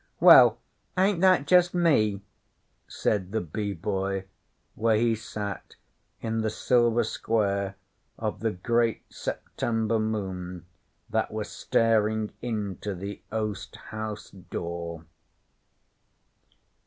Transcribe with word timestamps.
'Well, 0.19 0.57
ain't 0.97 1.21
that 1.21 1.45
just 1.45 1.75
me?' 1.75 2.23
said 2.87 3.31
the 3.31 3.39
Bee 3.39 3.73
Boy, 3.75 4.25
where 4.73 4.95
he 4.97 5.13
sat 5.13 5.75
in 6.21 6.41
the 6.41 6.49
silver 6.49 7.03
square 7.03 7.75
of 8.17 8.39
the 8.39 8.49
great 8.49 9.03
September 9.13 9.99
moon 9.99 10.65
that 11.11 11.29
was 11.31 11.49
staring 11.49 12.33
into 12.41 12.95
the 12.95 13.21
oast 13.31 13.75
house 13.75 14.31
door. 14.31 15.05